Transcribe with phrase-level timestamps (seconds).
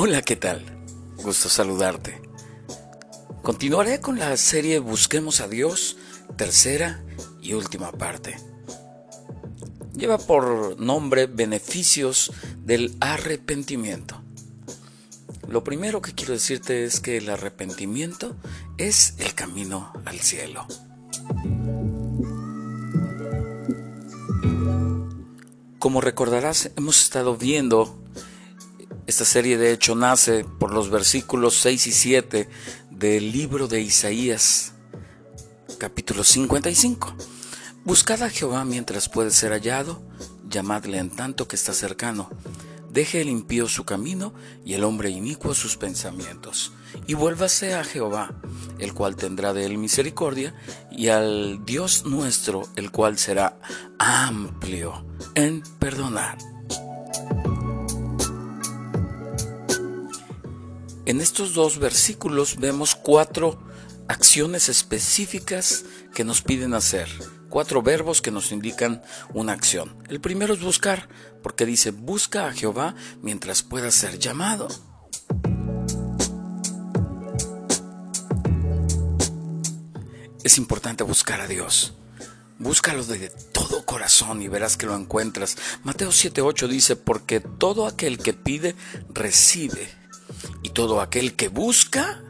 [0.00, 0.64] Hola, ¿qué tal?
[1.24, 2.22] Gusto saludarte.
[3.42, 5.96] Continuaré con la serie Busquemos a Dios,
[6.36, 7.02] tercera
[7.42, 8.36] y última parte.
[9.96, 12.30] Lleva por nombre Beneficios
[12.64, 14.22] del Arrepentimiento.
[15.48, 18.36] Lo primero que quiero decirte es que el arrepentimiento
[18.76, 20.64] es el camino al cielo.
[25.80, 27.98] Como recordarás, hemos estado viendo
[29.08, 32.48] esta serie de hecho nace por los versículos 6 y 7
[32.90, 34.74] del libro de Isaías,
[35.78, 37.16] capítulo 55.
[37.86, 40.02] Buscad a Jehová mientras puede ser hallado,
[40.46, 42.28] llamadle en tanto que está cercano.
[42.90, 46.72] Deje el impío su camino y el hombre inicuo sus pensamientos.
[47.06, 48.34] Y vuélvase a Jehová,
[48.78, 50.54] el cual tendrá de él misericordia,
[50.90, 53.58] y al Dios nuestro, el cual será
[53.98, 56.36] amplio en perdonar.
[61.08, 63.58] En estos dos versículos vemos cuatro
[64.08, 67.08] acciones específicas que nos piden hacer,
[67.48, 69.00] cuatro verbos que nos indican
[69.32, 69.96] una acción.
[70.10, 71.08] El primero es buscar,
[71.42, 74.68] porque dice, busca a Jehová mientras pueda ser llamado.
[80.44, 81.94] Es importante buscar a Dios.
[82.58, 85.56] Búscalo de todo corazón y verás que lo encuentras.
[85.84, 88.76] Mateo 7:8 dice, porque todo aquel que pide,
[89.08, 89.96] recibe
[90.62, 92.22] y todo aquel que busca,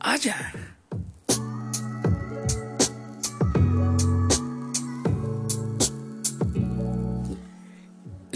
[0.00, 0.52] halla.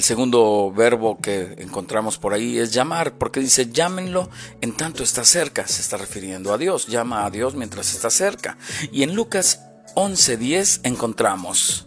[0.02, 4.28] El segundo verbo que encontramos por ahí es llamar, porque dice llámenlo
[4.60, 8.58] en tanto está cerca, se está refiriendo a Dios, llama a Dios mientras está cerca.
[8.90, 9.60] Y en Lucas
[9.94, 11.86] 11:10 encontramos,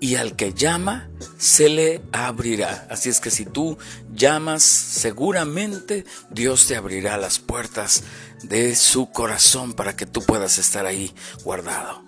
[0.00, 2.86] y al que llama, se le abrirá.
[2.90, 3.78] Así es que si tú
[4.14, 8.04] llamas, seguramente Dios te abrirá las puertas
[8.42, 11.14] de su corazón para que tú puedas estar ahí
[11.44, 12.02] guardado.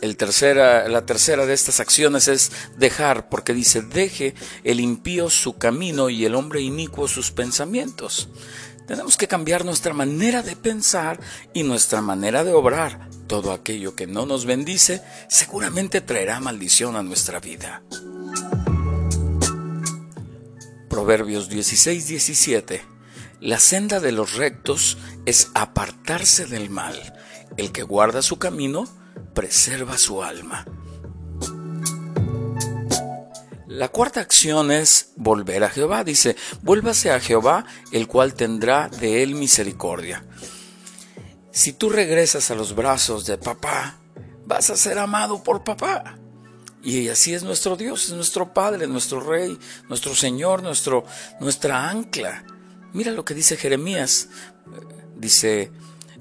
[0.00, 4.34] El tercera, la tercera de estas acciones es dejar, porque dice, deje
[4.64, 8.28] el impío su camino y el hombre inicuo sus pensamientos.
[8.86, 11.20] Tenemos que cambiar nuestra manera de pensar
[11.52, 13.08] y nuestra manera de obrar.
[13.26, 17.82] Todo aquello que no nos bendice seguramente traerá maldición a nuestra vida.
[20.88, 22.82] Proverbios 16, 17.
[23.40, 27.14] La senda de los rectos es apartarse del mal.
[27.56, 28.88] El que guarda su camino
[29.34, 30.66] preserva su alma.
[33.66, 36.04] La cuarta acción es volver a Jehová.
[36.04, 40.24] Dice, vuélvase a Jehová, el cual tendrá de él misericordia.
[41.52, 43.98] Si tú regresas a los brazos de papá,
[44.44, 46.18] vas a ser amado por papá.
[46.82, 49.58] Y así es nuestro Dios, es nuestro Padre, nuestro Rey,
[49.88, 51.04] nuestro Señor, nuestro,
[51.40, 52.44] nuestra ancla.
[52.92, 54.28] Mira lo que dice Jeremías.
[55.16, 55.70] Dice,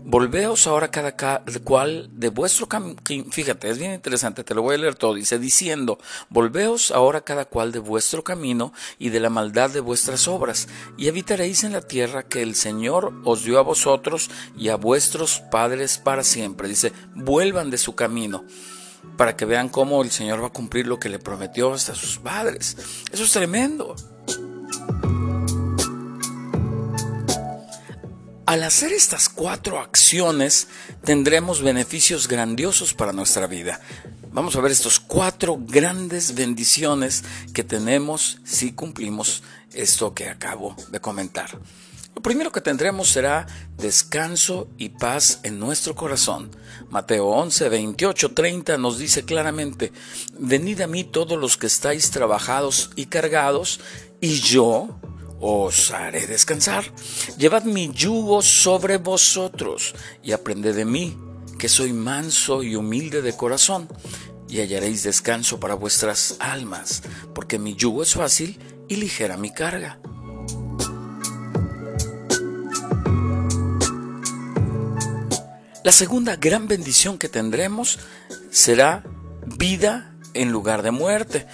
[0.04, 1.16] Volveos ahora cada
[1.64, 3.00] cual de vuestro camino.
[3.32, 5.14] Fíjate, es bien interesante, te lo voy a leer todo.
[5.14, 6.00] Dice, diciendo,
[6.30, 10.68] volveos ahora cada cual de vuestro camino y de la maldad de vuestras obras,
[10.98, 15.42] y habitaréis en la tierra que el Señor os dio a vosotros y a vuestros
[15.52, 16.68] padres para siempre.
[16.68, 18.46] Dice, vuelvan de su camino
[19.18, 22.18] para que vean cómo el Señor va a cumplir lo que le prometió hasta sus
[22.18, 22.78] padres.
[23.12, 23.96] Eso es tremendo.
[28.50, 30.70] Al hacer estas cuatro acciones
[31.04, 33.80] tendremos beneficios grandiosos para nuestra vida.
[34.32, 37.24] Vamos a ver estos cuatro grandes bendiciones
[37.54, 41.60] que tenemos si cumplimos esto que acabo de comentar.
[42.16, 43.46] Lo primero que tendremos será
[43.78, 46.50] descanso y paz en nuestro corazón.
[46.90, 49.94] Mateo 11, 28, 30 nos dice claramente,
[50.40, 53.80] venid a mí todos los que estáis trabajados y cargados,
[54.22, 54.99] y yo
[55.40, 56.84] os haré descansar.
[57.38, 61.18] Llevad mi yugo sobre vosotros y aprended de mí,
[61.58, 63.90] que soy manso y humilde de corazón,
[64.48, 67.04] y hallaréis descanso para vuestras almas,
[67.36, 70.00] porque mi yugo es fácil y ligera mi carga.
[75.84, 78.00] La segunda gran bendición que tendremos
[78.52, 79.04] será
[79.58, 81.48] vida en lugar de muerte.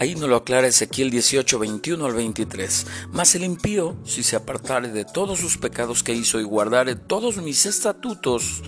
[0.00, 2.86] Ahí nos lo aclara Ezequiel 18, 21 al 23.
[3.12, 7.36] Mas el impío, si se apartare de todos sus pecados que hizo y guardare todos
[7.36, 8.62] mis estatutos,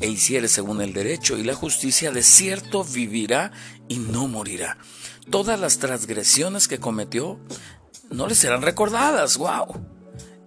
[0.00, 3.52] e hiciere según el derecho y la justicia, de cierto vivirá
[3.88, 4.78] y no morirá.
[5.30, 7.38] Todas las transgresiones que cometió
[8.10, 9.36] no le serán recordadas.
[9.36, 9.86] ¡Wow!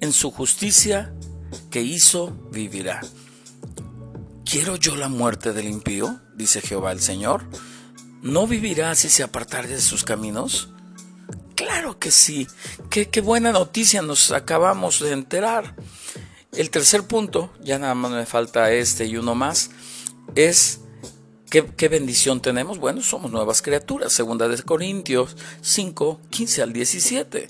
[0.02, 1.14] En su justicia
[1.70, 3.02] que hizo, vivirá.
[4.44, 6.20] ¿Quiero yo la muerte del impío?
[6.36, 7.48] Dice Jehová el Señor.
[8.24, 10.70] ¿No vivirá si se apartare de sus caminos?
[11.56, 12.48] Claro que sí.
[12.90, 15.76] Qué, qué buena noticia nos acabamos de enterar.
[16.54, 19.70] El tercer punto, ya nada más me falta este y uno más,
[20.36, 20.80] es
[21.50, 22.80] ¿Qué, ¿Qué, bendición tenemos?
[22.80, 24.12] Bueno, somos nuevas criaturas.
[24.12, 27.48] Segunda de Corintios 5, 15 al 17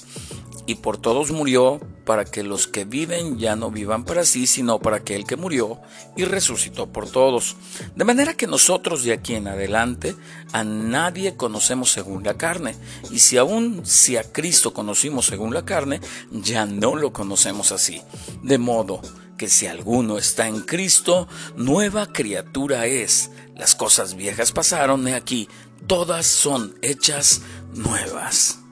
[0.65, 4.79] y por todos murió, para que los que viven ya no vivan para sí, sino
[4.79, 5.79] para aquel que murió
[6.15, 7.55] y resucitó por todos.
[7.95, 10.15] De manera que nosotros de aquí en adelante
[10.51, 12.75] a nadie conocemos según la carne,
[13.09, 16.01] y si aún si a Cristo conocimos según la carne,
[16.31, 18.01] ya no lo conocemos así.
[18.41, 19.01] De modo
[19.37, 23.31] que si alguno está en Cristo, nueva criatura es.
[23.55, 25.47] Las cosas viejas pasaron, he aquí,
[25.87, 27.41] todas son hechas
[27.73, 28.62] nuevas.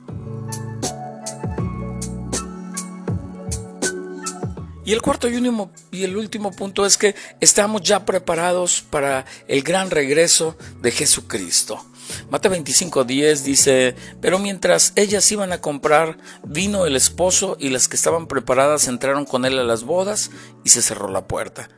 [4.83, 9.25] Y el cuarto y, último, y el último punto es que estamos ya preparados para
[9.47, 11.85] el gran regreso de Jesucristo.
[12.29, 17.95] Mateo 25:10 dice, pero mientras ellas iban a comprar, vino el esposo y las que
[17.95, 20.31] estaban preparadas entraron con él a las bodas
[20.63, 21.69] y se cerró la puerta.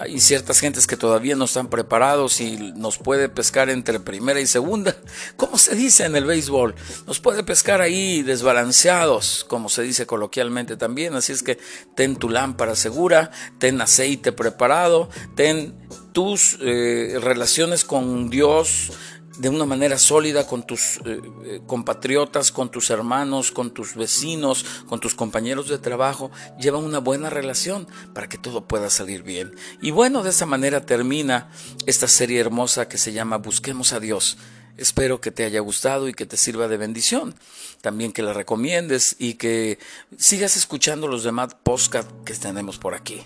[0.00, 4.46] Hay ciertas gentes que todavía no están preparados y nos puede pescar entre primera y
[4.46, 4.96] segunda.
[5.36, 6.76] ¿Cómo se dice en el béisbol?
[7.06, 11.14] Nos puede pescar ahí desbalanceados, como se dice coloquialmente también.
[11.14, 11.58] Así es que
[11.96, 15.74] ten tu lámpara segura, ten aceite preparado, ten
[16.12, 18.92] tus eh, relaciones con Dios
[19.38, 24.64] de una manera sólida con tus eh, eh, compatriotas, con tus hermanos, con tus vecinos,
[24.86, 26.30] con tus compañeros de trabajo.
[26.60, 29.54] Lleva una buena relación para que todo pueda salir bien.
[29.80, 31.50] Y bueno, de esa manera termina
[31.86, 34.36] esta serie hermosa que se llama Busquemos a Dios.
[34.76, 37.34] Espero que te haya gustado y que te sirva de bendición.
[37.80, 39.78] También que la recomiendes y que
[40.16, 43.22] sigas escuchando los demás podcasts que tenemos por aquí.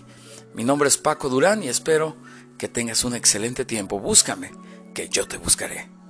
[0.53, 2.15] Mi nombre es Paco Durán y espero
[2.57, 3.99] que tengas un excelente tiempo.
[3.99, 4.51] Búscame,
[4.93, 6.02] que yo te buscaré.